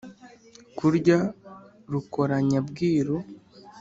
[0.77, 1.17] kurya
[1.91, 3.15] rukoranya-bwiru